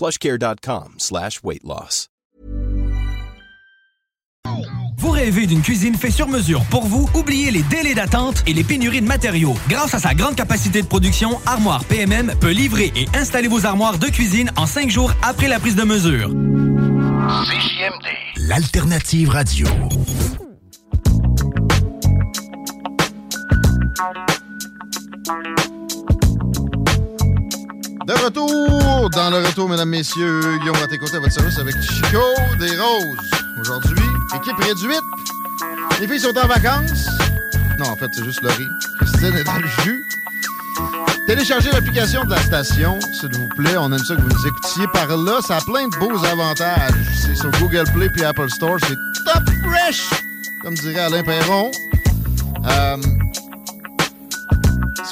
[0.00, 2.06] plushcare.com slash weight loss.
[4.96, 7.06] Vous rêvez d'une cuisine faite sur mesure pour vous?
[7.14, 9.54] Oubliez les délais d'attente et les pénuries de matériaux.
[9.68, 13.98] Grâce à sa grande capacité de production, Armoire PMM peut livrer et installer vos armoires
[13.98, 16.28] de cuisine en cinq jours après la prise de mesure.
[17.44, 18.06] CJMD.
[18.48, 19.66] L'alternative radio.
[28.06, 30.40] De retour dans le retour, mesdames, messieurs.
[30.60, 32.22] Guillaume va t'écouter à votre service avec Chico
[32.58, 33.30] des Roses.
[33.60, 35.02] Aujourd'hui, équipe réduite.
[36.00, 37.08] Les filles sont en vacances.
[37.78, 38.68] Non, en fait, c'est juste Laurie.
[39.00, 40.02] Christine est dans le jus.
[41.26, 43.76] Téléchargez l'application de la station, s'il vous plaît.
[43.76, 45.40] On aime ça que vous nous écoutiez par là.
[45.46, 46.94] Ça a plein de beaux avantages.
[47.14, 48.78] C'est sur Google Play puis Apple Store.
[48.80, 50.08] C'est top fresh,
[50.62, 51.70] comme dirait Alain Perron.
[52.66, 52.96] Euh,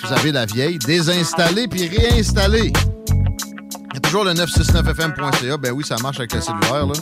[0.09, 2.73] vous avez la vieille, désinstallez puis réinstallez.
[3.11, 5.57] Il y a toujours le 969fm.ca.
[5.59, 6.93] Ben oui, ça marche avec le cellulaire, là.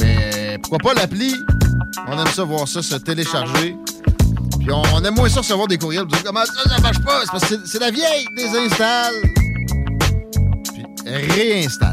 [0.00, 1.34] Mais pourquoi pas l'appli?
[2.08, 3.76] On aime ça voir ça se télécharger.
[4.58, 6.04] Puis on, aime moins ça recevoir des courriels.
[6.10, 7.20] Vous comment ça, ça marche pas?
[7.22, 8.26] C'est parce que c'est- c'est la vieille.
[8.36, 9.14] Désinstalle.
[10.72, 11.92] Puis réinstalle.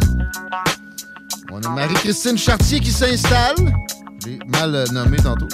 [1.51, 3.55] On a Marie-Christine Chartier qui s'installe.
[4.23, 5.47] J'ai mal euh, nommé tantôt.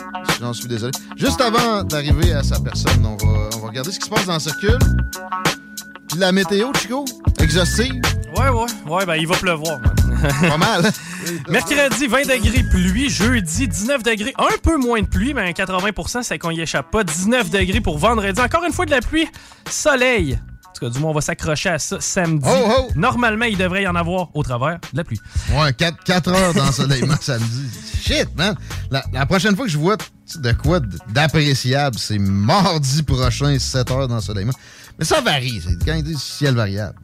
[0.47, 0.94] J'en suis désolé.
[1.18, 4.25] Juste avant d'arriver à sa personne, on va, on va regarder ce qui se passe
[4.25, 4.80] dans le circule.
[6.08, 7.03] Puis la météo, Chico,
[7.38, 8.02] exhaustive?
[8.34, 9.78] Ouais, ouais, ouais, ben il va pleuvoir.
[10.40, 10.90] Pas mal.
[11.50, 13.09] Mercredi, 20 degrés pluie.
[13.09, 14.34] Jeudi, 19 degrés.
[14.38, 17.03] Un peu moins de pluie, mais 80% c'est qu'on y échappe pas.
[17.03, 18.40] 19 degrés pour vendredi.
[18.40, 19.28] Encore une fois de la pluie.
[19.69, 20.40] Soleil.
[20.77, 22.47] Tout cas, du moins, on va s'accrocher à ça samedi.
[22.47, 22.91] Oh, oh.
[22.95, 25.19] Normalement, il devrait y en avoir au travers de la pluie.
[25.51, 27.63] Ouais, 4, heures d'ensoleillement samedi.
[27.99, 28.55] Shit, man.
[28.91, 29.97] La, la prochaine fois que je vois
[30.35, 30.79] de quoi
[31.09, 34.53] d'appréciable, c'est mardi prochain, 7 heures d'ensoleillement.
[34.99, 35.61] Mais ça varie.
[35.65, 36.95] c'est Quand ils disent ciel variable.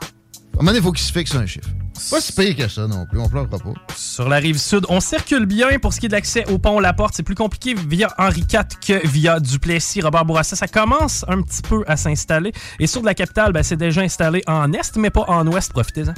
[0.00, 1.68] À un moment donné, il faut qu'il se fixe un chiffre.
[2.10, 3.18] Pas si pire que ça non plus.
[3.18, 3.58] On pleurera pas.
[3.96, 6.80] Sur la rive sud, on circule bien pour ce qui est de l'accès au pont
[6.80, 7.14] La Porte.
[7.16, 10.56] C'est plus compliqué via Henri IV que via Duplessis, Robert Bourassa.
[10.56, 12.52] Ça commence un petit peu à s'installer.
[12.78, 15.72] Et sur de la capitale, ben, c'est déjà installé en est, mais pas en ouest.
[15.72, 16.14] Profitez-en.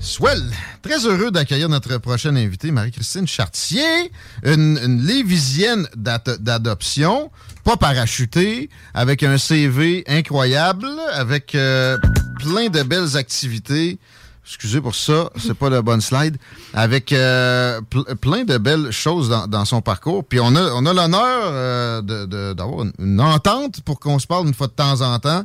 [0.00, 0.42] Swell!
[0.82, 4.10] Très heureux d'accueillir notre prochaine invitée, Marie-Christine Chartier,
[4.42, 7.30] une, une Lévisienne d'adoption,
[7.64, 11.98] pas parachutée, avec un CV incroyable, avec euh,
[12.40, 13.98] plein de belles activités.
[14.44, 16.36] Excusez pour ça, c'est pas la bonne slide.
[16.74, 20.24] Avec euh, ple- plein de belles choses dans, dans son parcours.
[20.24, 24.26] Puis on a, on a l'honneur euh, de- de- d'avoir une, entente pour qu'on se
[24.26, 25.44] parle une fois de temps en temps.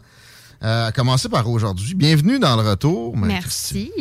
[0.64, 1.94] Euh, à commencer par aujourd'hui.
[1.94, 3.16] Bienvenue dans le retour.
[3.16, 3.92] Merci.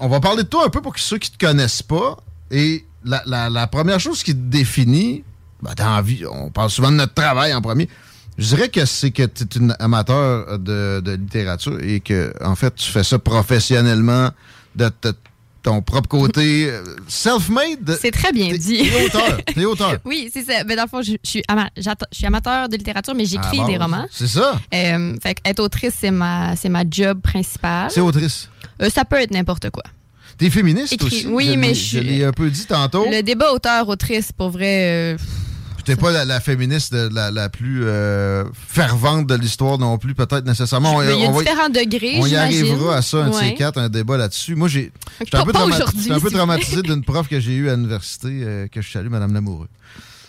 [0.00, 2.16] On va parler de toi un peu pour ceux qui te connaissent pas.
[2.50, 5.22] Et la, la- la première chose qui te définit,
[5.62, 7.88] ben, dans la vie, on parle souvent de notre travail en premier.
[8.38, 12.54] Je dirais que c'est que tu es une amateur de, de littérature et que, en
[12.54, 14.30] fait, tu fais ça professionnellement
[14.74, 14.90] de
[15.62, 16.66] ton propre côté.
[16.70, 17.98] euh, Self-made.
[18.00, 18.88] C'est très bien dit.
[18.90, 19.38] T'es auteur.
[19.54, 19.96] T'es auteur.
[20.04, 20.64] oui, c'est ça.
[20.66, 23.58] Mais dans le fond, je, je suis, ama- je suis amateur de littérature, mais j'écris
[23.58, 24.06] la des romans.
[24.12, 24.60] C'est ça.
[24.74, 27.90] Euh, fait que être autrice, c'est ma, c'est ma job principale.
[27.90, 28.48] C'est autrice.
[28.82, 29.82] Euh, ça peut être n'importe quoi.
[30.38, 31.26] T'es féministe Écrit- aussi.
[31.28, 33.06] oui, mais je Je suis- l'ai un peu dit tantôt.
[33.10, 35.16] Le débat auteur-autrice, pour vrai, euh,
[35.86, 40.44] T'es pas la, la féministe la, la plus euh, fervente de l'histoire non plus, peut-être
[40.44, 40.96] nécessairement.
[40.96, 43.34] On- il y a on va- différents degrés, On y arrivera à ça, un de
[43.34, 44.54] ces quatre, un débat là-dessus.
[44.56, 44.92] Moi, j'ai.
[45.20, 47.70] J'étais un peu, pas trauma- aujourd'hui, j'étais un peu traumatisé d'une prof que j'ai eue
[47.70, 49.68] à l'université, euh, que je salue, Madame Lamoureux.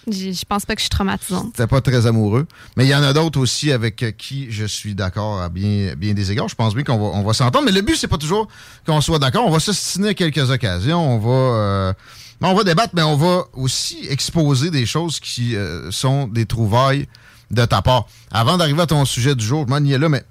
[0.10, 1.48] Je pense pas que je suis traumatisante.
[1.56, 2.48] C'était pas très amoureux.
[2.78, 5.96] Mais il y en a d'autres aussi avec euh, qui je suis d'accord à bien,
[5.98, 6.48] bien des égards.
[6.48, 7.66] Je pense bien qu'on va, on va s'entendre.
[7.66, 8.48] Mais le but, c'est pas toujours
[8.86, 9.46] qu'on soit d'accord.
[9.46, 11.16] On va s'ostiner à quelques occasions.
[11.16, 11.94] On va, euh,
[12.42, 17.08] on va débattre, mais on va aussi exposer des choses qui euh, sont des trouvailles
[17.52, 18.08] de ta part.
[18.32, 20.24] Avant d'arriver à ton sujet du jour, je m'en là, mais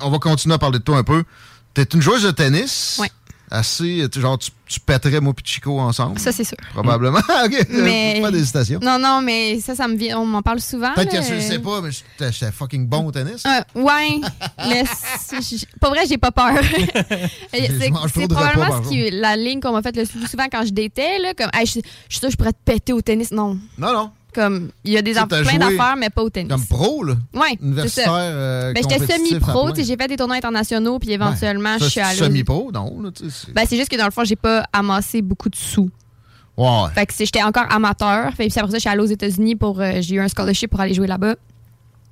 [0.00, 1.24] on va continuer à parler de toi un peu.
[1.74, 2.98] Tu es une joueuse de tennis.
[3.00, 3.10] Ouais.
[3.52, 4.06] Assez.
[4.14, 6.18] Genre, tu, tu pèterais moi et Chico ensemble?
[6.18, 6.56] Ça, c'est sûr.
[6.72, 7.18] Probablement.
[7.44, 7.66] OK.
[7.70, 8.80] Mais- Pas d'hésitation.
[8.82, 10.18] Non, non, mais ça, ça me vient.
[10.18, 10.92] On m'en parle souvent.
[10.94, 13.42] Peut-être que tu le sais pas, mais j'étais fucking bon au tennis.
[13.46, 14.20] Euh, ouais,
[15.40, 16.54] j- pas vrai, j'ai pas peur.
[17.52, 21.18] c'est probablement ce qui, la ligne qu'on m'a faite le plus souvent quand je datais.
[21.18, 21.78] Là, comme, Hey, je, je
[22.08, 23.30] suis sûre que je pourrais te péter au tennis.
[23.30, 24.10] Non, Non, non.
[24.34, 26.50] Comme, il y a des t'as plein joué d'affaires, mais pas au tennis.
[26.50, 27.14] Comme pro, là.
[27.34, 28.12] Ouais, c'est Universitaire.
[28.12, 29.72] euh, Ben, j'étais semi-pro, plein.
[29.72, 32.20] tu sais, j'ai fait des tournois internationaux, puis éventuellement, Ça, je suis allée.
[32.20, 33.00] au- Semi-pro, non.
[33.02, 35.90] Là, c'est- Ben, c'est juste que dans le fond, j'ai pas amassé beaucoup de sous.
[36.56, 36.66] ouais.
[36.94, 38.32] Fait que j'étais encore amateur.
[38.34, 39.80] Fait, puis après ça, je suis allée aux États-Unis pour.
[39.80, 41.34] euh, j'ai eu un scholarship pour aller jouer là-bas.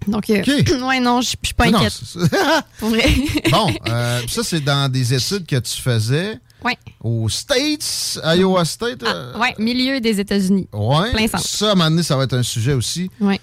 [0.08, 0.42] Donc, euh,
[0.86, 1.92] ouais, non, je suis pas Non, inquiète.
[1.92, 2.18] c'est.
[2.80, 3.04] Pour vrai.
[3.50, 6.76] bon, euh, ça, c'est dans des études que tu faisais ouais.
[7.02, 9.02] aux States, Iowa State.
[9.04, 10.68] Ah, euh, ouais, milieu des États-Unis.
[10.72, 11.10] Ouais.
[11.12, 11.44] Plein centre.
[11.44, 13.10] Ça, à un moment donné, ça va être un sujet aussi.
[13.20, 13.36] Le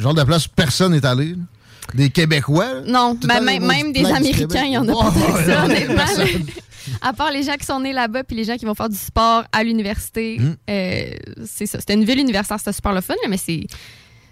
[0.00, 1.30] genre de place où personne n'est allé.
[1.30, 1.36] là.
[1.94, 2.74] Des Québécois.
[2.74, 2.80] là.
[2.86, 6.04] Non, ben, même, des Américains, il y en a Ouais, pas ça, honnêtement.
[7.02, 8.96] À part les gens qui sont nés là-bas puis les gens qui vont faire du
[8.96, 10.54] sport à l'université, Hmm.
[10.70, 11.10] euh,
[11.44, 11.80] c'est ça.
[11.80, 13.66] C'était une ville universitaire, c'était super le fun, mais c'est.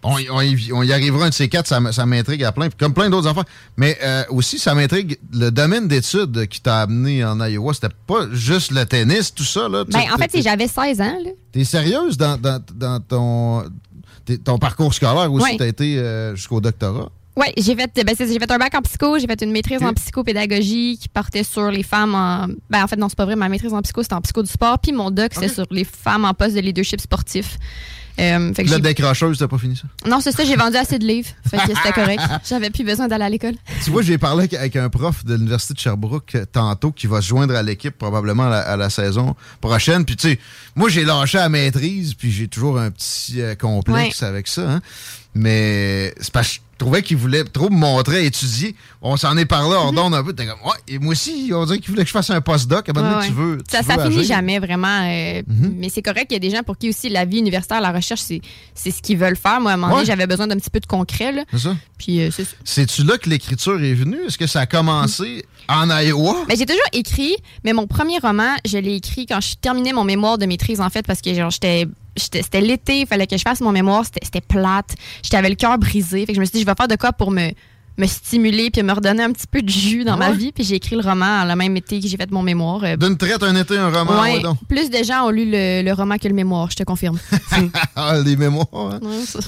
[0.03, 2.69] On, y- on y, on y arrivera un de ces quatre, ça, m'intrigue à plein,
[2.71, 3.45] comme plein d'autres affaires.
[3.77, 7.75] Mais euh, aussi, ça m'intrigue le domaine d'études qui t'a amené en Iowa.
[7.75, 9.69] C'était pas juste le tennis, tout ça.
[9.69, 9.85] Là.
[9.85, 11.19] Ben, en fait, j'avais 16 ans.
[11.51, 15.45] T'es sérieuse dans, dans, dans ton, parcours scolaire aussi?
[15.45, 15.57] Ouais.
[15.57, 17.09] T'as été euh, jusqu'au doctorat?
[17.39, 19.93] Oui, j'ai fait, ben, j'ai fait un bac en psycho, j'ai fait une maîtrise en
[19.93, 22.47] psychopédagogie qui portait sur les femmes en.
[22.71, 23.37] Ben, en fait, non, c'est pas vrai.
[23.37, 24.79] Ma maîtrise en psycho, c'était en psycho du sport.
[24.79, 25.53] Puis mon doc, c'était Ok.
[25.53, 27.59] sur les femmes en poste de leadership sportif.
[28.19, 29.85] Euh, fait que décrocheuse, t'as pas fini ça?
[30.09, 31.29] non, c'est ça, j'ai vendu assez de livres.
[31.51, 32.23] Fait que c'était correct.
[32.49, 33.55] J'avais plus besoin d'aller à l'école.
[33.85, 37.21] tu vois, j'ai parlé avec, un prof de l'Université de Sherbrooke euh, tantôt qui va
[37.21, 40.05] se joindre à l'équipe probablement à la, à la saison prochaine.
[40.05, 40.39] Puis, tu sais,
[40.75, 44.71] moi, j'ai lâché à maîtrise, puis j'ai toujours un petit euh, complexe avec ça.
[44.71, 44.81] hein.
[45.35, 48.75] Mais c'est parce que trouvais qu'il voulait trop me montrer étudier.
[49.03, 50.33] On s'en est parlé hors d'onde un peu.
[50.33, 52.89] T'es comme, ouais, et moi aussi, on dirait qu'il voulait que je fasse un postdoc.
[52.89, 53.59] À un moment donné, Ouais, tu veux.
[53.59, 55.03] tu Ça, ça finit jamais vraiment.
[55.05, 55.75] euh, Mhm.
[55.79, 56.27] Mais c'est correct.
[56.31, 59.03] Il y a des gens pour qui aussi la vie universitaire, la recherche, c'est ce
[59.03, 59.61] qu'ils veulent faire.
[59.61, 60.07] Moi, à un moment donné, Ouais.
[60.07, 61.35] j'avais besoin d'un petit peu de concret.
[61.53, 61.77] C'est ça?
[61.99, 62.31] Puis euh.
[62.65, 64.19] C'est-tu là que l'écriture est venue?
[64.27, 66.45] Est-ce que ça a commencé en Iowa?
[66.49, 70.05] Ben, j'ai toujours écrit, mais mon premier roman, je l'ai écrit quand je terminais mon
[70.05, 71.87] mémoire de maîtrise, en fait, parce que genre, j'étais.
[72.17, 74.95] J'étais- C'était l'été, il fallait que je fasse mon mémoire, c'était plate.
[75.23, 76.21] J'avais le cœur brisé.
[76.21, 77.51] Fait que je me suis dit, je vais faire de quoi pour me,
[77.99, 80.53] me stimuler puis me redonner un petit peu de jus dans ma vie.
[80.53, 82.83] Puis j'ai écrit le roman le même été que j'ai fait mon mémoir.
[82.85, 84.59] Euh, D'une traite, un été, un roman, ouais, ouais, donc.
[84.69, 87.19] plus de gens ont lu le, le roman que le mémoire, je te confirme.
[87.97, 89.01] Ah, les mémoires, hein?
[89.25, 89.39] Ça-.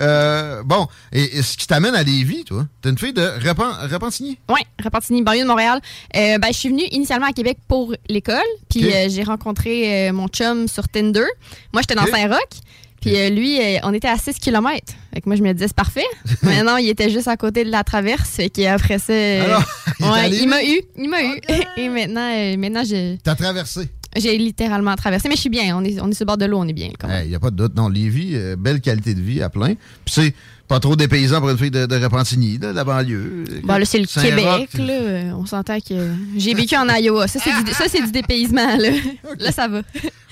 [0.00, 3.88] Euh, bon, et, et ce qui t'amène à Lévis, toi, t'es une fille de Repen-
[3.90, 4.38] Repentigny?
[4.50, 5.80] Oui, Repentigny, banlieue de Montréal.
[6.16, 8.36] Euh, ben, je suis venue initialement à Québec pour l'école,
[8.68, 11.24] puis euh, j'ai rencontré mon chum sur Tinder.
[11.72, 12.04] Moi, j'étais dans.
[12.10, 12.60] Saint-Roch,
[13.00, 14.92] puis euh, lui, euh, on était à 6 km.
[15.14, 16.04] Fait que moi, je me disais, c'est parfait.
[16.42, 19.12] Mais non, il était juste à côté de la traverse, fait qu'après ça...
[19.12, 19.64] euh, Alors,
[20.00, 21.40] il ouais, m'a eu, il m'a eu.
[21.76, 23.88] Et maintenant, euh, maintenant je- T'as traversé.
[24.16, 25.28] j'ai littéralement traversé.
[25.28, 26.72] Mais je suis bien, on est, on est sur le bord de l'eau, on est
[26.72, 26.90] bien.
[27.24, 27.74] Il n'y a pas de doute.
[27.76, 29.74] Non, Lévis, euh, belle qualité de vie à plein.
[30.04, 30.34] Puis c'est
[30.70, 33.44] pas trop dépaysant pour une fille de, de Repentigny, de la banlieue.
[33.64, 34.06] Bon, là, c'est le.
[34.06, 34.92] Québec, là.
[34.92, 37.26] euh, On s'entend que j'ai vécu en Iowa.
[37.26, 38.90] Ça, c'est du, ça, c'est du dépaysement, là.
[39.40, 39.82] Là, ça va.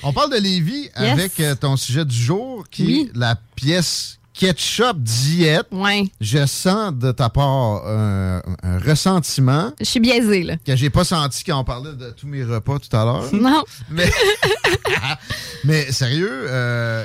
[0.05, 1.13] On parle de Lévis Yes.
[1.13, 3.11] avec euh, ton sujet du jour, qui Oui.
[3.13, 5.67] est la pièce Ketchup Diète.
[5.73, 6.05] Ouais.
[6.21, 10.55] Je sens de ta part un, un ressentiment Je suis biaisée, là.
[10.65, 13.25] que j'ai pas senti quand on parlait de tous mes repas tout à l'heure.
[13.33, 13.65] Non.
[13.91, 14.09] Mais,
[15.65, 16.47] mais sérieux,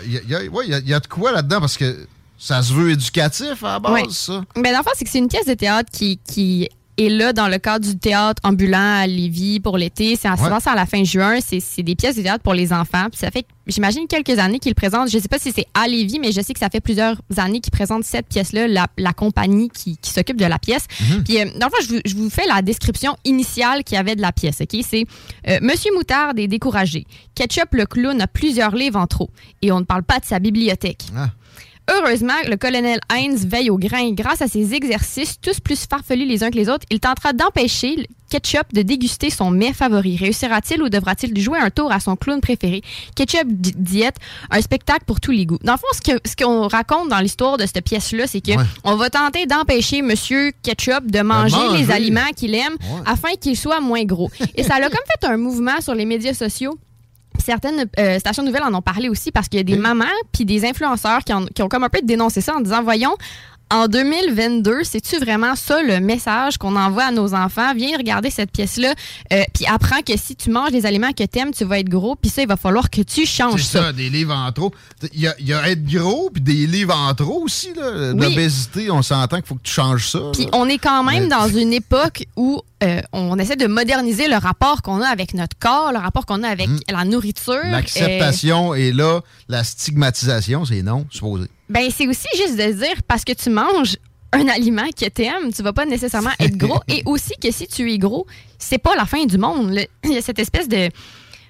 [0.06, 1.60] il y, a, ouais, y a- y a de quoi là-dedans?
[1.62, 2.06] Parce que
[2.46, 4.04] ça se veut éducatif à la base, Ouais.
[4.10, 4.44] ça?
[4.56, 7.34] Ben, dans le fond, c'est que c'est une pièce de théâtre qui, qui est là
[7.34, 10.16] dans le cadre du théâtre ambulant à Lévis pour l'été.
[10.16, 10.50] C'est en Ouais.
[10.66, 11.40] à la fin juin.
[11.42, 13.08] C'est des pièces de théâtre pour les enfants.
[13.10, 15.10] Puis ça fait, j'imagine, quelques années qu'ils présentent.
[15.10, 17.62] Je sais pas si c'est à Lévis, mais je sais que ça fait plusieurs années
[17.62, 20.86] qu'ils présentent cette pièce-là, la, la compagnie qui, qui s'occupe de la pièce.
[21.26, 24.00] Puis, euh, dans le fond, je vous, je vous fais la description initiale qu'il y
[24.00, 24.62] avait de la pièce.
[24.62, 24.80] OK?
[24.88, 25.06] C'est
[25.48, 27.08] euh, Monsieur Moutarde est découragé.
[27.34, 29.32] Ketchup le clown a plusieurs livres en trop.
[29.64, 31.06] Et on ne parle pas de sa bibliothèque.
[31.18, 31.30] Ah.
[31.92, 34.12] Heureusement, le colonel Heinz veille au grain.
[34.13, 37.96] Grâce à ses exercices, tous plus farfelus les uns que les autres, il tentera d'empêcher
[37.98, 40.16] le Ketchup de déguster son mets favori.
[40.18, 42.82] Réussira-t-il ou devra-t-il jouer un tour à son clown préféré?
[43.16, 44.16] Ketchup di- Diète,
[44.50, 45.60] un spectacle pour tous les goûts.
[45.63, 48.52] Dans le fond, ce que- ce qu'on raconte dans l'histoire de cette pièce-là, c'est que
[48.58, 48.63] Ouais.
[48.86, 51.78] on va tenter d'empêcher Monsieur Ketchup de manger, manger.
[51.84, 53.02] les aliments qu'il aime Ouais.
[53.06, 54.32] afin qu'il soit moins gros.
[54.56, 56.80] Et ça a comme fait un mouvement sur les médias sociaux.
[57.40, 60.46] Certaines euh, stations nouvelles en ont parlé aussi parce qu'il y a des mamans puis
[60.46, 63.16] des influenceurs qui, en- qui ont comme un peu dénoncé ça en disant voyons
[63.74, 67.74] en 2022, c'est-tu vraiment ça le message qu'on envoie à nos enfants?
[67.75, 68.94] Viens regarder cette pièce-là,
[69.34, 72.15] euh, puis apprends que si tu manges des aliments que t'aimes, tu vas être gros,
[72.15, 74.72] puis ça, il va falloir que tu changes C'est ça, des livres en trop.
[75.13, 77.74] Il y a, il y a être gros, puis des livres en trop aussi.
[77.74, 78.13] là.
[78.13, 80.20] L'obésité, on s'entend qu'il faut que tu changes ça.
[80.34, 84.27] Puis on est quand même Mais- dans une époque où euh, on essaie de moderniser
[84.27, 86.80] le rapport qu'on a avec notre corps, le rapport qu'on a avec Mhm.
[86.89, 87.53] la nourriture.
[87.53, 91.48] Euh, L'acceptation est là, la stigmatisation, c'est non, supposé.
[91.74, 93.98] Ben c'est aussi juste de dire parce que tu manges
[94.32, 96.80] un aliment que t'aimes, tu vas pas nécessairement être gros.
[96.88, 98.25] Et aussi que si tu es gros,
[98.58, 99.77] c'est pas la fin du monde.
[100.06, 100.89] Il y a cette espèce de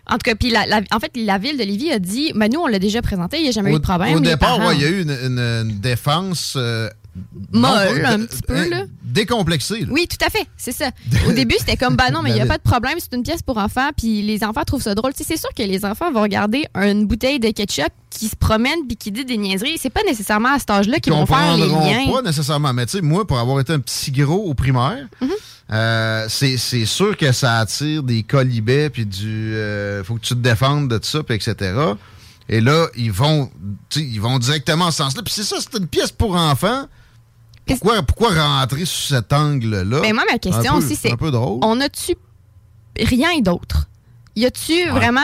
[0.06, 2.51] en tout cas, puis la- la- en fait, la ville de Lévis a dit, ben
[2.51, 4.15] nous, on l'a déjà présenté, il n'y a jamais eu de problème.
[4.18, 6.89] au départ, ouais, il y a eu une défense euh,
[7.51, 8.84] Molle, un euh, petit peu, euh, là.
[9.03, 9.82] Décomplexée.
[9.82, 9.88] là.
[9.91, 10.89] Oui, tout à fait, c'est ça.
[11.27, 13.22] Au début, c'était comme, bah non, mais il n'y a pas de problème, c'est une
[13.24, 15.12] pièce pour enfants, puis les enfants trouvent ça drôle.
[15.15, 18.98] C'est sûr que les enfants vont regarder une bouteille de ketchup qui se promène puis
[18.98, 19.77] qui dit des niaiseries.
[19.79, 22.12] C'est pas nécessairement à cet âge-là qu'ils vont faire les liens.
[22.12, 22.74] pas nécessairement.
[22.74, 25.29] Mais tu sais, moi, pour avoir été un petit gros au primaire, Mhm.
[25.72, 29.53] euh, c'est sûr que ça attire des colibets, puis du...
[29.53, 31.74] euh, faut que tu te défendes de ça, puis etc.
[32.50, 33.50] Et là, ils vont,
[33.96, 35.22] ils vont directement en ce sens-là.
[35.24, 36.86] Puis c'est ça, c'est une pièce pour enfants.
[37.65, 40.01] Pourquoi, pourquoi rentrer sous cet angle-là?
[40.01, 41.60] Ben, moi, ma question peu- aussi, c'est un peu drôle.
[41.62, 42.15] on a-tu
[43.00, 43.88] rien d'autre?
[44.36, 45.22] Y a-tu vraiment,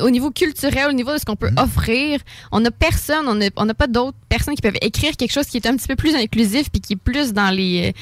[0.00, 1.58] au niveau culturel, au niveau de ce qu'on peut Mhm.
[1.58, 2.20] offrir,
[2.50, 5.66] on n'a personne, on n'a pas d'autres personnes qui peuvent écrire quelque chose qui est
[5.66, 7.88] un petit peu plus inclusif puis qui est plus dans les.
[7.90, 7.98] euh,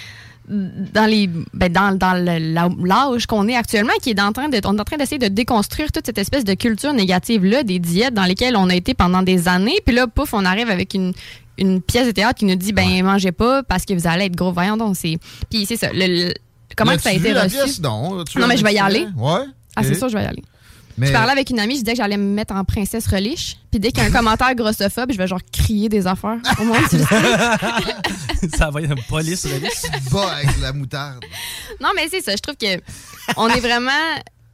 [0.49, 2.13] dans les ben, dans, dans
[2.85, 5.29] l'âge qu'on est actuellement qui est en train de on est en train d'essayer de
[5.29, 8.93] déconstruire toute cette espèce de culture négative là des diètes dans lesquelles on a été
[8.95, 11.13] pendant des années puis là pouf on arrive avec une
[11.61, 14.37] une pièce de théâtre qui nous dit ben mangez pas parce que vous allez être
[14.37, 15.19] gros voyons donc c'est
[15.51, 16.35] puis c'est ça le- le-
[16.77, 17.57] comment que ça a été vu, la reçu?
[17.57, 17.81] pièce?
[17.81, 19.07] Non, mais je vais y aller.
[19.17, 19.41] Ouais.
[19.77, 20.43] ah c'est sûr je vais y aller
[20.99, 23.57] Mais- je parlais avec une amie, je disais que j'allais me mettre en princesse reliche.
[23.71, 26.39] Puis dès qu'il y a un commentaire grossophobe, je vais genre crier des affaires.
[26.61, 28.49] Au moins, tu le sais.
[28.59, 29.91] ça va être une police, liste.
[30.13, 31.25] Bas avec la moutarde.
[31.81, 32.33] Non, mais c'est ça.
[32.33, 32.81] Je trouve que
[33.37, 33.91] on est vraiment.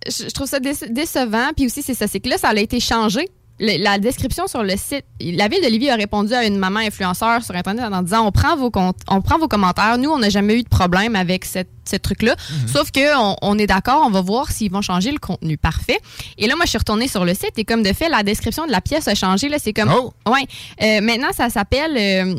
[0.07, 1.51] Je, je trouve ça déce- décevant.
[1.57, 2.07] Puis aussi, c'est ça.
[2.07, 3.29] C'est que là, ça a été changé.
[3.59, 6.81] Le- la description sur le site, la ville de Lévis a répondu à une maman
[6.81, 8.71] influenceur sur Internet en disant on prend vos,
[9.09, 9.97] on prend vos commentaires.
[9.99, 12.37] Nous, on n'a jamais eu de problème avec cette, ce truc-là.
[12.67, 13.01] Sauf que
[13.43, 15.57] on, est d'accord, on va voir s'ils vont changer le contenu.
[15.57, 15.99] Parfait.
[16.37, 18.67] Et là, moi, je suis retournée sur le site et comme de fait, la description
[18.67, 19.49] de la pièce a changé.
[19.59, 19.91] C'est comme.
[19.93, 20.13] Oh!
[20.31, 20.47] Ouais.
[20.83, 21.97] Euh, maintenant, ça s'appelle.
[21.97, 22.35] euh,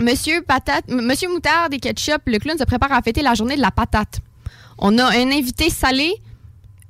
[0.00, 3.60] Monsieur Patate, Monsieur Moutarde et Ketchup, le clown se prépare à fêter la journée de
[3.60, 4.18] la patate.
[4.78, 6.12] On a un invité salé,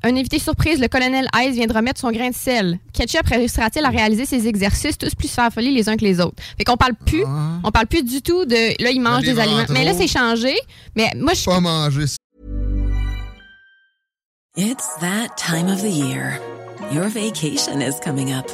[0.05, 2.79] un invité surprise, le colonel Ice vient de remettre son grain de sel.
[2.93, 6.37] Ketchup réussira-t-il à réaliser ses exercices tous plus farfelus les uns que les autres?
[6.59, 7.59] Fait qu'on parle plus, Ah.
[7.65, 9.65] on parle plus du tout de là il mange des aliments.
[9.69, 10.55] en Mais là c'est changé.
[10.95, 12.17] Mais moi je Pas manger ça.
[14.57, 16.39] It's that time of the year.
[16.93, 18.47] Your vacation is coming up.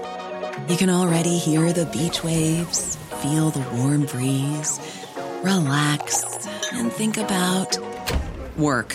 [0.69, 4.79] You can already hear the beach waves, feel the warm breeze,
[5.43, 6.25] relax,
[6.73, 7.79] and think about
[8.57, 8.95] work.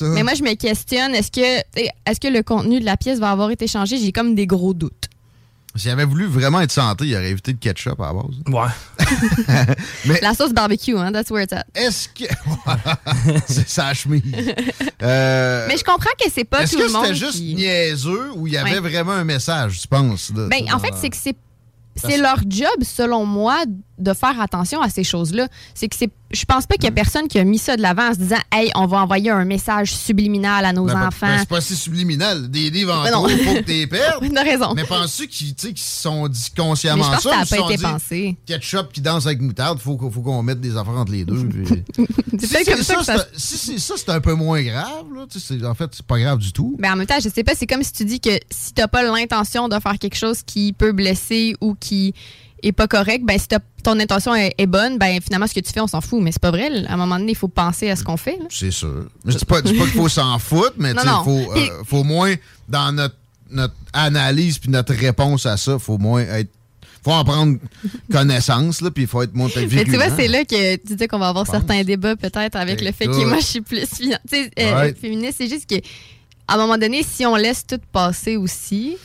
[0.00, 3.30] Mais moi je me questionne est-ce que est-ce que le contenu de la pièce va
[3.30, 3.96] avoir été changé?
[3.98, 5.08] J'ai comme des gros doutes.
[5.76, 8.36] S'il avait voulu vraiment être santé, il aurait évité le ketchup à la base.
[10.06, 10.16] Ouais.
[10.22, 11.64] La sauce barbecue, hein, that's where it's at.
[11.74, 12.24] Est-ce que.
[13.48, 14.22] c'est sa chemise.
[15.02, 17.02] Euh, Mais je comprends que c'est pas Est-ce tout que le monde.
[17.06, 18.80] c'était juste qui- niaiseux ou il y avait Ouais.
[18.80, 20.30] vraiment un message, tu penses?
[20.36, 21.36] là, Ben, en fait, c'est que c'est
[21.96, 23.62] c'est leur job, selon moi,
[23.98, 25.46] de faire attention à ces choses-là.
[25.74, 26.94] C'est que c'est, je pense pas qu'il y a Mm.
[26.94, 29.44] personne qui a mis ça de l'avant en se disant, hey, on va envoyer un
[29.44, 31.26] message subliminal à nos Ben, ben, enfants.
[31.26, 32.50] ben, c'est pas si subliminal.
[32.50, 34.24] Des livres en trop, il faut que tu les perdes.
[34.34, 34.74] T'as raison.
[34.74, 37.76] Mais penses-tu qu'ils se sont dit Mais consciemment je pense que ça n'a pas été
[37.76, 38.36] dit, pensé.
[38.46, 41.48] Ketchup qui danse avec moutarde, faut, qu'on- faut qu'on mette des affaires entre les deux.
[42.40, 45.04] C'est si comme ça ça c'est- si c'est ça, c'est un peu moins grave.
[45.14, 45.70] Là.
[45.70, 46.74] En fait, c'est pas grave du tout.
[46.78, 48.88] Mais en même temps, je sais pas, c'est comme si tu dis que si t'as
[48.88, 52.14] pas l'intention de faire quelque chose qui peut blesser ou qui
[52.68, 53.46] est pas correct, ben si
[53.82, 56.20] ton intention est, est bonne, ben finalement ce que tu fais, on s'en fout.
[56.22, 56.70] Mais c'est pas vrai.
[56.70, 56.88] là.
[56.88, 58.38] À un moment donné, il faut penser à ce qu'on fait.
[58.50, 59.06] C'est sûr.
[59.24, 61.24] Mais je dis pas, qu'il faut s'en foutre, mais non.
[61.24, 62.34] faut, euh, faut moins,
[62.68, 63.16] dans notre,
[63.50, 66.50] notre analyse puis notre réponse à ça, faut moins être
[67.04, 67.58] faut en prendre
[68.10, 71.06] connaissance, là, puis il faut être monté Mais tu vois, c'est là que tu dis
[71.06, 73.86] qu'on va avoir certains débats peut-être avec le fait que moi, je suis plus
[74.58, 75.34] euh, féministe.
[75.38, 75.76] C'est juste que,
[76.48, 78.96] à un moment donné, si on laisse tout passer aussi,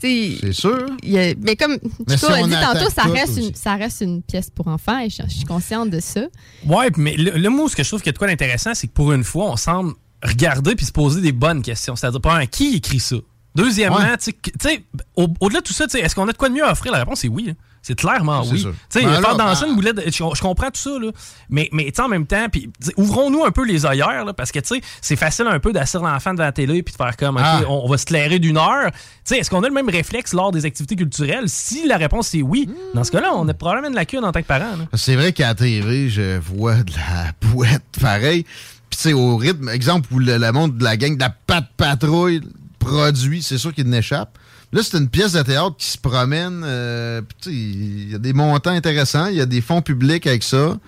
[0.00, 0.86] C'est sûr.
[1.02, 1.78] il y a- mais comme
[2.08, 5.10] Mais si on dit tantôt, ça reste, une, ça reste une pièce pour enfants et
[5.10, 6.22] je, je suis consciente de ça.
[6.66, 8.72] Ouais, mais le, le mot, ce que je trouve qu'il y a de quoi d'intéressant,
[8.74, 11.96] c'est que pour une fois, on semble regarder puis se poser des bonnes questions.
[11.96, 13.16] C'est-à-dire, un qui écrit ça?
[13.54, 14.84] Deuxièmement, Ouais.
[15.16, 16.92] au-delà de tout ça, tu sais, est-ce qu'on a de quoi de mieux à offrir?
[16.92, 17.48] La réponse est oui.
[17.50, 17.54] hein.
[17.82, 18.62] C'est clairement C'est oui.
[18.62, 18.68] Tu
[19.00, 21.10] sais, Ben faire là, danser ben- une boulette, de- je, je comprends tout ça, là.
[21.48, 24.74] Mais, mais en même temps, puis ouvrons-nous un peu les œillères, là, parce que, tu
[24.76, 27.62] sais, c'est facile un peu d'asseoir l'enfant devant la télé puis de faire comme, Ah.
[27.68, 28.90] on, on va se clairer d'une heure.
[28.92, 31.48] Tu sais, est-ce qu'on a le même réflexe lors des activités culturelles?
[31.48, 34.42] Si la réponse est oui, dans ce cas-là, on a probablement une lacune en tant
[34.42, 34.76] que parent.
[34.94, 38.44] C'est vrai qu'à la TV, je vois de la bouette pareil.
[38.90, 41.30] Puis tu sais, au rythme, exemple, où le, le monde de la gang de la
[41.30, 42.42] patte patrouille
[42.78, 44.36] produit, c'est sûr qu'il n'échappe.
[44.72, 46.62] Là, c'est une pièce de théâtre qui se promène.
[46.64, 50.78] euh, il y a des montants intéressants, il y a des fonds publics avec ça.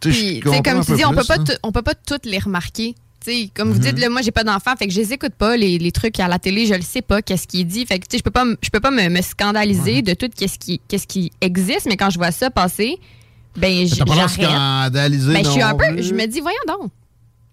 [0.00, 1.44] Puis, comme tu dis, on peut plus, pas hein.
[1.44, 2.94] tout- on peut pas toutes les remarquer.
[3.54, 5.78] Comme vous dites, là, moi, j'ai pas d'enfant, fait que je les écoute pas, les,
[5.78, 7.86] les trucs à la télé, je le sais pas, qu'est-ce qui est dit.
[7.86, 10.28] Fait que, tu sais, je peux pas, je peux pas me, me scandaliser de tout
[10.36, 12.98] qu'est-ce qui, qu'est-ce qui existe, mais quand je vois ça passer,
[13.56, 14.28] ben, j'arrête.
[14.28, 16.92] scandalisé, Ben, je suis un peu, je me dis, voyons donc.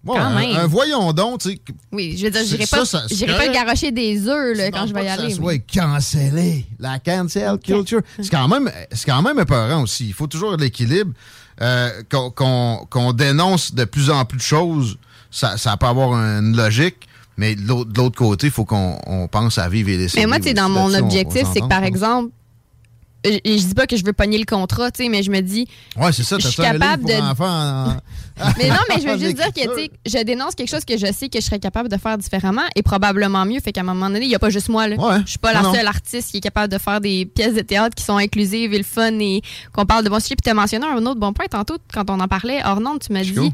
[0.04, 0.56] Ouais, quand un- même.
[0.56, 1.60] un voyons donc, tu sais.
[1.92, 4.86] Oui, je veux dire, C'est- j'irai pas, ça, c'est pas garocher des œufs, là, quand
[4.86, 5.22] je vais y que aller.
[5.22, 6.66] Ça mais- soit cancellé.
[6.80, 8.00] La cancel culture.
[8.20, 10.06] C'est quand même, c'est quand même épeurant aussi.
[10.06, 11.12] Il faut toujours l'équilibre.
[11.60, 14.96] Euh, qu'on, dénonce de plus en plus de choses,
[15.30, 17.08] ça, ça peut avoir une logique.
[17.36, 20.38] Mais de l'autre, côté, il faut qu'on on pense à vivre et laisser Mais moi,
[20.48, 21.88] sais, dans mon objectif, c'est que par pense.
[21.88, 22.30] exemple,
[23.24, 25.40] je, je dis pas que je veux pogner le contrat, tu sais, mais je me
[25.40, 26.38] dis, Ouais, c'est ça.
[26.38, 27.46] je T'as suis capable de- enfants
[27.90, 27.96] en-
[28.58, 30.96] Mais non, mais je veux juste dire que, tu sais, je dénonce quelque chose que
[30.96, 33.60] je sais que je serais capable de faire différemment et probablement mieux.
[33.60, 34.96] Fait qu'à un moment donné, il n'y a pas juste moi, là.
[34.96, 35.20] Ouais.
[35.26, 35.74] Je suis pas la Non, non.
[35.74, 38.78] seule artiste qui est capable de faire des pièces de théâtre qui sont inclusives et
[38.78, 40.34] le fun et qu'on parle de bons sujets.
[40.34, 43.12] Puis tu as mentionné un autre bon point tantôt, quand on en parlait, Ornande, tu
[43.12, 43.52] m'as dit,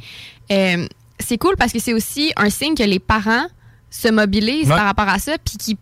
[0.52, 0.86] euh,
[1.18, 3.46] c'est cool parce que c'est aussi un signe que les parents
[3.90, 4.76] se mobilisent Ouais.
[4.76, 5.76] par rapport à ça puis qu'ils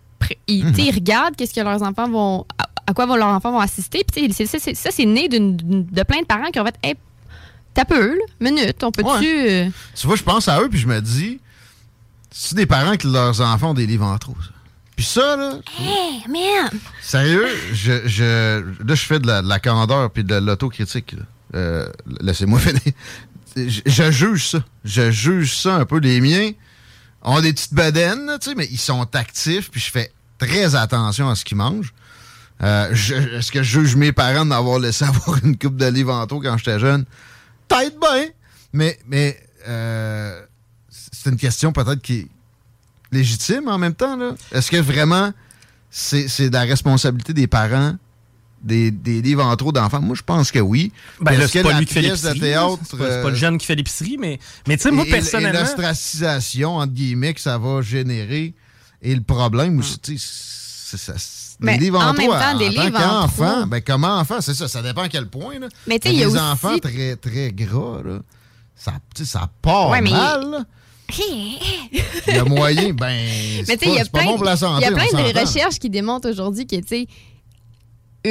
[0.49, 0.75] ils, Mhm.
[0.79, 2.47] ils regardent qu'est-ce que leurs enfants vont
[2.87, 6.27] à, quoi vont leurs enfants vont assister puis c'est- ça c'est né de plein de
[6.27, 6.95] parents qui ont fait hey,
[7.75, 10.87] t'as peu là, minute on peut-tu euh, Tu vois, je pense à eux, puis je
[10.87, 11.41] me dis,
[12.31, 14.51] c'est des parents qui leurs enfants ont des livres en trop, ça?
[14.97, 16.71] Puis ça, là, hey man
[17.03, 21.13] Sérieux, je, je, là, je fais de la, de la candeur puis de l'autocritique.
[21.13, 21.23] là.
[21.55, 21.89] Euh,
[22.23, 22.81] Laissez-moi finir.
[23.57, 24.65] Je, je juge ça.
[24.85, 25.99] Je juge ça un peu.
[25.99, 26.51] Les miens
[27.23, 30.75] ont des petites bedaines, là, tu sais, mais ils sont actifs, puis je fais très
[30.77, 31.93] attention à ce qu'ils mangent.
[32.63, 36.27] Euh, Est-ce que je juge mes parents d'avoir laissé avoir une coupe de livres en
[36.27, 37.05] trop quand j'étais jeune?
[37.69, 38.27] Peut-être bien,
[38.73, 39.39] mais, mais
[39.69, 40.41] euh,
[40.89, 42.29] c'est une question peut-être qui est
[43.13, 44.19] légitime en même temps.
[44.53, 45.33] Est-ce que vraiment
[45.91, 47.97] c'est de la responsabilité des parents
[48.63, 50.01] des, des livres en trop d'enfants?
[50.01, 50.93] Moi, je pense que oui.
[51.21, 52.41] Ben c'est que pas la lui qui fait l'épicerie.
[52.41, 55.59] C'est pas, euh, le jeune qui fait l'épicerie, mais, mais tu sais, moi, et- personnellement.
[55.59, 58.55] Et l'ostracisation, entre guillemets, que ça va générer.
[59.03, 61.15] Et le problème aussi, tu sais, c'est ça.
[61.61, 63.67] Mais des livres en trop, même temps, des en livres en qu'enfant, trop.
[63.67, 65.59] ben comment enfant, c'est ça, ça dépend à quel point.
[65.59, 65.69] Là.
[65.87, 68.19] Mais tu sais, il y a des aussi- enfants très, très gras, là,
[68.77, 68.93] ça,
[69.25, 70.51] ça part Ouais, mais- mal.
[70.51, 70.65] là.
[72.29, 73.17] Il y a moyen, ben,
[73.65, 74.83] c'est il y pas, a pas plein, bon pour la il santé.
[74.83, 77.07] y a plein de recherches qui démontrent aujourd'hui que, tu sais,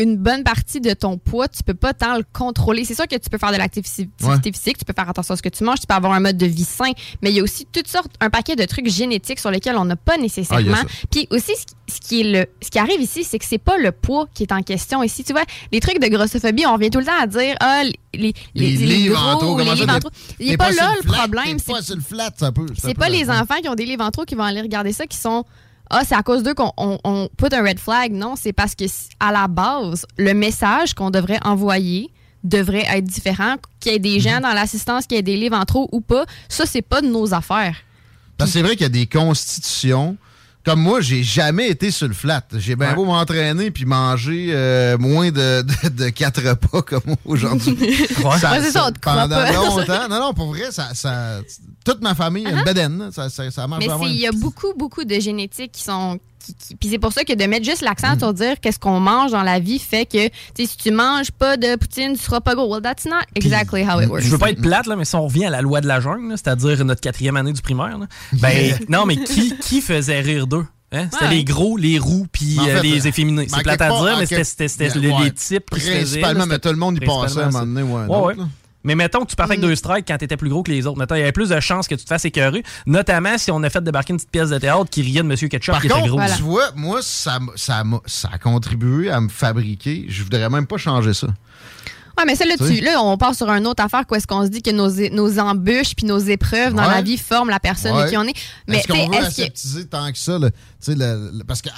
[0.02, 2.84] une bonne partie de ton poids, tu peux pas tant le contrôler.
[2.86, 4.36] C'est sûr que tu peux faire de l'activité Ouais.
[4.44, 6.38] physique, tu peux faire attention à ce que tu manges, tu peux avoir un mode
[6.38, 9.40] de vie sain, mais il y a aussi toutes sortes, un paquet de trucs génétiques
[9.40, 10.78] sur lesquels on n'a pas Ah, nécessairement.
[11.12, 13.58] Puis aussi, ce qui- ce qui, est le, ce qui arrive ici, c'est que c'est
[13.60, 15.24] pas le poids qui est en question ici.
[15.24, 17.94] Tu vois, les trucs de grossophobie, on revient tout le temps à dire, ah, les,
[18.14, 20.10] les, Les les livres en trop, les livres en trop.
[20.40, 21.58] Il n'est pas là le flat, problème.
[21.60, 22.66] c'est pas sur le flat, ça peut.
[22.70, 24.62] ça c'est peut pas les enfants qui ont des livres en trop qui vont aller
[24.62, 25.44] regarder ça qui sont
[25.90, 28.76] ah c'est à cause d'eux qu'on on, on put un red flag non c'est parce
[28.76, 28.86] que
[29.20, 32.10] à la base le message qu'on devrait envoyer
[32.44, 34.20] devrait être différent qu'il y ait des Mhm.
[34.20, 37.08] gens dans l'assistance qui aient des livres en trop ou pas ça c'est pas de
[37.08, 37.76] nos affaires
[38.38, 40.18] Parce que c'est vrai qu'il y a des constitutions.
[40.66, 42.42] Comme moi, j'ai jamais été sur le flat.
[42.56, 42.96] J'ai bien Ouais.
[42.96, 47.76] beau m'entraîner puis manger euh, moins de, de, de quatre repas comme aujourd'hui.
[48.18, 48.26] Ouais.
[48.26, 49.52] Ouais, ça, on te croit pendant pas.
[49.54, 50.10] longtemps.
[50.10, 51.40] Non, non, pour vrai, ça, ça,
[51.86, 52.98] toute ma famille a une bedaine.
[52.98, 53.10] là.
[53.12, 54.00] Ça, ça, ça marche Uh-huh.
[54.00, 57.12] mais il y a beaucoup beaucoup de génétiques qui sont qui- qui- puis c'est pour
[57.14, 60.06] ça que de mettre juste l'accent sur dire qu'est-ce qu'on mange dans la vie fait
[60.06, 63.06] que tu sais, si tu manges pas de poutine tu seras pas gros well that's
[63.06, 65.46] not exactly how it works Je veux pas être plate, là, mais si on revient
[65.46, 69.06] à la loi de la jungle, c'est-à-dire notre quatrième année du primaire, là, ben, non,
[69.06, 70.66] mais qui, qui faisait rire d'eux?
[70.92, 71.08] Hein?
[71.12, 71.32] C'était Ouais.
[71.32, 73.48] les gros, les roux, puis euh, fait, les efféminés.
[73.48, 76.20] ben, C'est plate à dire, mais c'était c'était Ouais, les, les types qui se faisaient.
[76.22, 77.82] Principalement, mais tout le monde y passait à un moment donné.
[77.82, 78.36] Ouais, Ouais.
[78.86, 79.68] Mais mettons que tu partais avec Mm.
[79.68, 80.98] deux strikes quand t'étais plus gros que les autres.
[80.98, 82.64] Mettons, il y avait plus de chances que tu te fasses écœurer.
[82.86, 85.48] Notamment si on a fait débarquer une petite pièce de théâtre qui riait de Monsieur
[85.50, 86.36] Ketchup Par qui était contre, gros.
[86.38, 87.40] tu vois, moi, ça,
[88.32, 90.06] a contribué à me fabriquer.
[90.08, 91.28] Je voudrais même pas changer ça.
[92.18, 94.18] Ouais, mais ça, là, Tu tu, là, on part sur une autre affaire, quoi.
[94.18, 96.96] Est-ce qu'on se dit que nos, embûches puis nos épreuves dans Ouais.
[96.96, 98.08] la vie forment la personne Ouais.
[98.10, 98.34] qui on est?
[98.68, 100.38] Mais, Est-ce tu qu'on veut est-ce que- aseptiser tant que ça?
[100.84, 101.72] Tu le- le- parce qu'à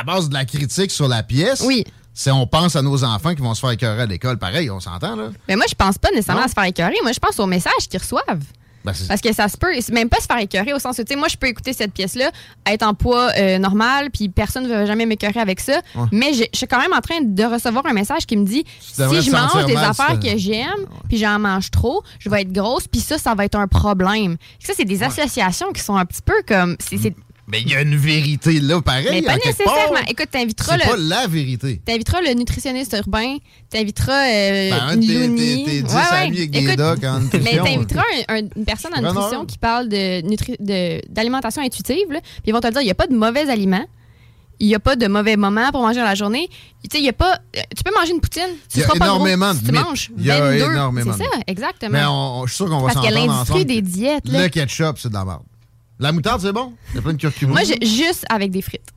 [0.00, 1.84] à base de la critique sur la pièce, Oui.
[2.18, 4.38] C'est on pense à nos enfants qui vont se faire écœurer à l'école.
[4.38, 5.28] Pareil, on s'entend, là?
[5.46, 6.46] Mais moi, je pense pas nécessairement Non.
[6.46, 6.96] à se faire écœurer.
[7.04, 8.42] Moi, je pense aux messages qu'ils reçoivent.
[8.84, 11.12] Ben, Parce que ça se peut, même pas se faire écœurer au sens où, tu
[11.12, 12.32] sais, moi, je peux écouter cette pièce-là,
[12.66, 15.80] être en poids euh, normal, puis personne ne va jamais m'écœurer avec ça.
[15.94, 16.06] Ouais.
[16.10, 18.94] Mais je, suis quand même en train de recevoir un message qui me dit si
[18.96, 22.88] je mange des mal, affaires que j'aime, puis j'en mange trop, je vais être grosse,
[22.88, 24.36] puis ça, ça va être un problème.
[24.58, 26.76] Ça, c'est des associations qui sont un petit peu comme.
[26.80, 27.14] c'est-
[27.50, 29.06] Mais il y a une vérité là, pareil.
[29.10, 29.92] mais pas quelque nécessairement.
[29.94, 30.02] part.
[30.08, 30.90] Écoute, t'inviteras C'est le.
[30.90, 31.80] pas la vérité.
[31.84, 33.36] T'inviteras le nutritionniste urbain,
[33.70, 35.64] t'inviteras euh, Ben, un de tes- Looney.
[35.64, 36.18] tes- tes dix Ouais, ouais.
[36.26, 37.64] amis avec des Écoute, docs en nutrition.
[37.64, 42.10] Mais t'inviteras un- un- une personne en nutrition qui parle de nutri- de- d'alimentation intuitive,
[42.10, 43.86] là, puis ils vont te dire il n'y a pas de mauvais aliments,
[44.60, 46.48] il n'y a pas de mauvais moments pour manger dans la journée.
[46.82, 47.38] Tu sais, il y a pas.
[47.56, 49.60] euh, Tu peux manger une poutine, tu Il y a seras pas gros énormément si
[49.62, 49.84] de tu mythes.
[49.84, 50.64] manges Il y a 22.
[50.72, 51.92] énormément C'est de ça, exactement.
[51.92, 54.42] Mais on- je suis sûr qu'on va Parce que l'industrie des diètes, là.
[54.42, 55.40] Le ketchup, c'est de la merde.
[55.98, 56.74] La moutarde, c'est bon?
[56.90, 57.52] Il y a plein de curcuma.
[57.52, 58.88] Moi, j'ai juste avec des frites.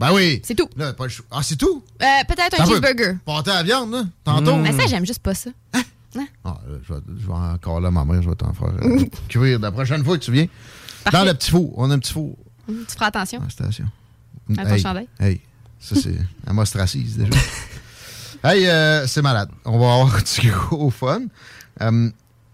[0.00, 0.40] Ben oui.
[0.44, 0.68] C'est tout.
[0.76, 1.84] Là, pas le chou- Ah, c'est tout?
[2.02, 3.18] Euh, Peut-être un cheeseburger.
[3.24, 4.56] Pâté à la viande, là, tantôt?
[4.56, 5.50] Mais ça, j'aime juste pas ça.
[5.74, 5.78] Ah,
[6.14, 6.24] là,
[6.88, 9.70] je, vais, je vais encore là, ma mère, je vais t'en faire euh, cuire la
[9.70, 10.46] prochaine fois que tu viens.
[11.04, 11.26] Dans Parfait.
[11.28, 11.72] le petit four.
[11.78, 12.34] On a un petit four
[12.66, 13.40] Tu feras attention.
[13.40, 13.86] à la station.
[14.58, 15.08] À ton hey, chandail.
[15.20, 15.40] Hey,
[15.78, 16.16] ça, c'est.
[16.46, 17.38] Elle m'ostracise déjà.
[18.42, 19.50] hey, euh, c'est malade.
[19.64, 21.22] On va avoir du gros fun.
[21.82, 22.10] Euh,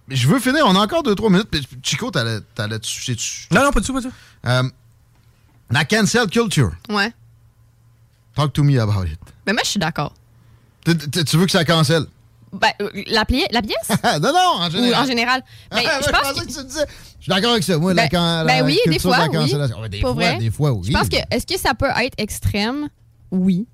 [0.08, 0.64] je veux finir.
[0.66, 1.48] On a encore 2-3 minutes.
[1.82, 2.40] Chico, t'allais
[2.78, 3.16] dessus.
[3.50, 4.12] Non, non, pas du tout, pas du tout.
[4.46, 4.62] Euh,
[5.70, 6.72] la cancel culture.
[6.88, 7.12] Ouais.
[8.34, 9.18] Talk to me about it.
[9.46, 10.12] Mais moi, je suis d'accord.
[10.84, 12.04] Tu veux que ça cancelle?
[12.52, 13.88] Ben, euh, la, pli- la pièce?
[14.22, 15.02] non, non, en Ou général.
[15.02, 15.44] en général?
[15.70, 16.86] Ben, Ah, je pense que- que tu disais.
[17.18, 17.76] Je suis d'accord avec ça.
[17.78, 19.32] Moi, la, Ben, can- ben la oui, des de fois, la oui.
[19.34, 19.80] cancellation.
[19.80, 20.38] Ouais, des, Pour fois, vrai.
[20.38, 20.86] des fois, oui.
[20.86, 22.88] Je pense que, est-ce que ça peut être extrême?
[23.32, 23.66] Oui.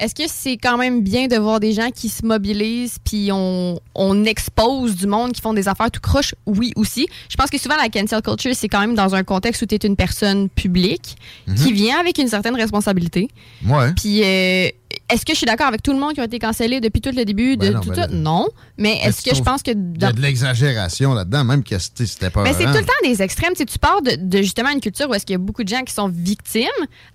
[0.00, 3.80] Est-ce que c'est quand même bien de voir des gens qui se mobilisent puis on,
[3.94, 6.34] on expose du monde qui font des affaires tout croche?
[6.46, 7.08] Oui aussi.
[7.28, 9.74] Je pense que souvent la cancel culture, c'est quand même dans un contexte où tu
[9.74, 11.16] es une personne publique
[11.56, 13.28] qui vient avec une certaine responsabilité.
[13.66, 13.92] Ouais.
[13.94, 14.68] Puis euh,
[15.10, 17.10] est-ce que je suis d'accord avec tout le monde qui a été cancellé depuis tout
[17.14, 18.06] le début de Ben non, tout ben ça?
[18.08, 18.48] Non.
[18.76, 21.78] Mais est-ce tu que je pense que Il y a de l'exagération là-dedans, même que
[21.78, 22.42] c'était pas.
[22.44, 23.52] mais c'est tout le temps des extrêmes.
[23.52, 25.64] Tu, sais, tu pars de, de justement une culture où est-ce qu'il y a beaucoup
[25.64, 26.64] de gens qui sont victimes.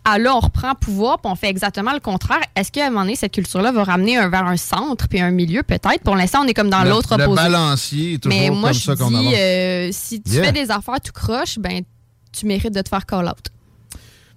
[0.05, 2.41] À là, on reprend pouvoir puis on fait exactement le contraire.
[2.55, 5.31] Est-ce qu'à un moment donné, cette culture-là va ramener un, vers un centre puis un
[5.31, 5.63] milieu?
[5.63, 6.01] Peut-être?
[6.03, 7.43] Pour l'instant, on est comme dans Le- l'autre Le opposé.
[7.43, 9.33] balancier est toujours Mais moi, comme je ça qu'on dis, avance.
[9.37, 10.43] euh, si tu Yeah.
[10.45, 11.83] fais des affaires tout croche, ben
[12.31, 13.49] tu mérites de te faire call-out.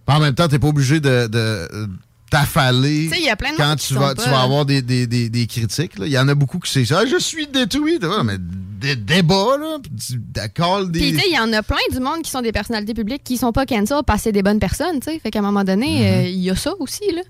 [0.08, 1.88] En même temps, t'es pas obligé de, de,
[2.30, 4.82] t'affaler Tu sais, il y a plein de quand tu vas, tu vas avoir des,
[4.82, 5.98] des, des, des critiques.
[5.98, 6.06] là.
[6.06, 7.00] Il y en a beaucoup qui c'est ça.
[7.02, 7.98] Ah, je suis détruit.
[8.24, 9.78] Mais des débats, là.
[9.82, 10.98] puis tu des.
[10.98, 13.36] Puis, tu il y en a plein du monde qui sont des personnalités publiques qui
[13.36, 15.18] sont pas cancel parce que c'est des bonnes personnes, tu sais.
[15.18, 16.24] Fait qu'à un moment donné, Mm-hmm.
[16.24, 17.22] euh, il y a ça aussi, là.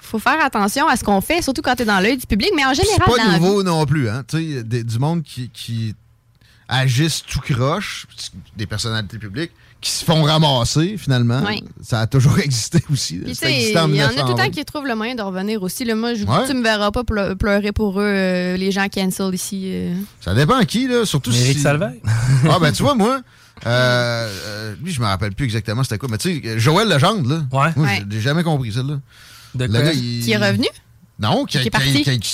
[0.00, 2.64] Faut faire attention à ce qu'on fait, surtout quand t'es dans l'œil du public, mais
[2.66, 4.22] en général, c'est pas nouveau non plus, hein.
[4.28, 5.94] Tu sais, des- du monde qui, qui
[6.68, 8.06] agissent tout croche,
[8.56, 11.42] des personnalités publiques, qui se font ramasser, finalement.
[11.42, 11.60] Ouais.
[11.82, 13.20] Ça a toujours existé aussi.
[13.22, 13.28] il
[13.72, 14.34] y en a tout le 1920.
[14.36, 15.84] temps qui trouvent le moyen de revenir aussi.
[15.84, 15.94] Là.
[15.94, 16.46] Moi, je, Ouais.
[16.46, 19.64] tu me verras pas pleu- pleurer pour eux, euh, les gens cancel ici.
[19.66, 19.94] euh.
[20.20, 21.04] Ça dépend à qui, là.
[21.04, 21.60] Surtout Éric si...
[21.62, 21.92] Salvaire.
[22.50, 23.20] ah, ben, tu vois, moi,
[23.66, 26.08] euh, lui, je me rappelle plus exactement c'était quoi.
[26.10, 27.36] Mais tu sais, Joël Legendre, là.
[27.52, 27.70] Ouais.
[27.76, 28.02] Moi, Ouais.
[28.10, 29.00] j'ai jamais compris ça, là.
[29.54, 29.82] De quoi?
[29.82, 30.66] gars, il- Qui est revenu?
[31.18, 32.02] Non, Qui qu'il est parti?
[32.02, 32.24] qu'il- qu'il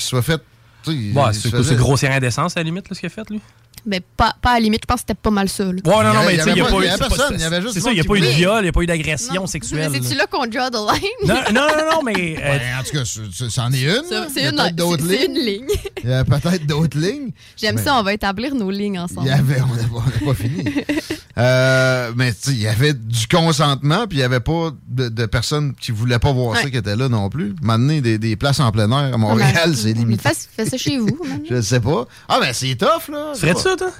[0.00, 0.42] soit, fait.
[0.84, 3.40] c'est grossière indécence à la limite, là, ce qu'il a fait, lui?
[3.88, 5.64] Ben, pas, pas à la limite, je pense que c'était pas mal ça.
[5.64, 5.70] là.
[5.70, 6.84] Ouais, non, Il non, mais il tu sais, il n'y a pas eu.
[6.84, 8.20] il c'est pas- personne, il y avait juste C'est ça, il n'y a pas eu
[8.20, 9.90] de viol, il n'y a pas eu d'agression Mais sexuelle.
[9.92, 11.26] c'est-tu là qu'on draw the line?
[11.26, 12.36] Non, non, non, non, mais.
[12.42, 14.10] euh, Ben, en tout cas, c'en est une.
[14.10, 14.26] là.
[14.32, 15.36] C'est Il y a une, peut-être d'autres c'est- c'est lignes.
[15.36, 15.66] une ligne.
[16.04, 17.30] Il y a peut-être d'autres lignes.
[17.56, 19.26] J'aime Mais- ça, on va établir nos lignes Il ensemble.
[19.26, 20.64] y avait, on n'a pas, on n'a pas fini.
[21.38, 25.08] Euh, mais tu sais, il y avait du consentement, puis il n'y avait pas de,
[25.08, 26.70] de personnes qui voulaient pas voir ça Ouais.
[26.72, 27.54] qui étaient là non plus.
[27.62, 29.76] Maintenant, des, des places en plein air à Montréal, Ouais.
[29.76, 30.28] c'est limité.
[30.28, 31.16] Fais, fais ça chez vous.
[31.28, 31.40] man.
[31.48, 32.06] Je sais pas.
[32.28, 33.30] Ah, ben c'est tough, là.
[33.34, 33.90] Tu ferais-tu ça, toi?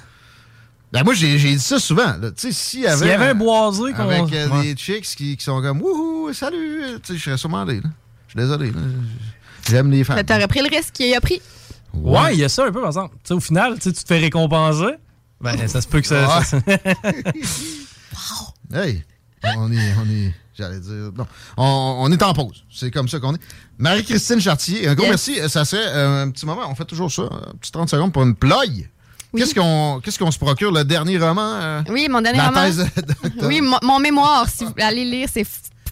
[0.91, 2.17] Ben moi, j'ai dit ça souvent.
[2.17, 2.31] là.
[2.31, 2.97] Tu sais, s'il y avait.
[2.97, 3.93] S'il y avait un boisé.
[3.95, 4.63] Avec euh, Ouais.
[4.63, 6.81] des chicks qui, qui sont comme Wouhou, salut.
[7.03, 7.81] Tu sais, je serais sûrement allé.
[8.27, 8.71] Je suis désolé.
[9.69, 10.23] J'aime les femmes.
[10.23, 11.41] T'aurais pris le risque qu'il a pris.
[11.93, 13.15] Ouais, il y a ça un peu, par exemple.
[13.23, 14.95] Tu sais, au final, tu te fais récompenser.
[15.41, 16.39] Ben, ça se peut que ça.
[16.39, 16.45] Ouais.
[16.45, 16.59] ça-
[18.71, 19.03] Hey,
[19.57, 21.25] on est, on est, j'allais dire, non,
[21.57, 22.63] on, on est en pause.
[22.69, 23.41] C'est comme ça qu'on est.
[23.77, 25.27] Marie-Christine Chartier, un gros Yes.
[25.29, 25.49] merci.
[25.49, 28.23] Ça serait euh, un petit moment, on fait toujours ça, un petit 30 secondes pour
[28.23, 28.87] une ploye.
[29.33, 29.41] Oui.
[29.41, 31.53] Qu'est-ce qu'on se procure, le dernier roman?
[31.53, 32.63] euh, Oui, mon dernier la roman.
[32.63, 32.85] thèse?
[33.43, 35.45] Oui, mon, mon mémoire, si vous allez lire, c'est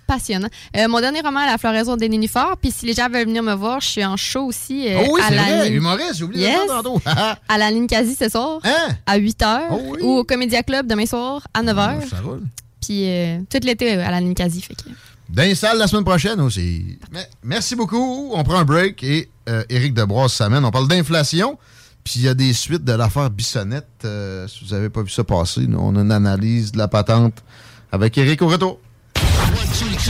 [0.08, 0.48] passionnant.
[0.76, 2.58] Euh, mon dernier roman, La floraison des nénuphars.
[2.58, 4.88] Puis si les gens veulent venir me voir, je suis en show aussi.
[4.88, 6.60] euh, oh oui, c'est vrai, ligne- humoriste, j'ai oublié Yes.
[7.50, 8.96] à la ligne quasi ce soir, Hein?
[9.06, 9.60] à 8 h.
[9.72, 10.00] Oh oui.
[10.02, 12.10] Ou au Comédia Club demain soir à 9 h.
[12.10, 12.42] Ça roule.
[12.82, 14.62] Puis euh, tout l'été à la ligne quasi.
[14.62, 14.84] Fait que...
[15.30, 16.98] Dans les salles la semaine prochaine aussi.
[17.12, 18.32] Mais- merci beaucoup.
[18.34, 19.30] On prend un break et
[19.70, 20.64] Éric Debroise s'amène.
[20.66, 21.58] On parle d'inflation.
[22.08, 24.06] Puis il y a des suites de l'affaire Bissonnette.
[24.06, 27.44] Euh, si vous n'avez pas vu ça passer, on a une analyse de la patente
[27.92, 28.80] avec Eric Oreto.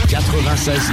[0.08, 0.92] 96